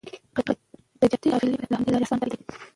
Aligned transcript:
تجارتي 0.99 1.27
قافلې 1.31 1.57
به 1.59 1.65
له 1.71 1.75
همدې 1.77 1.91
لارې 1.93 2.05
اصفهان 2.05 2.19
ته 2.21 2.25
رسېدې. 2.31 2.39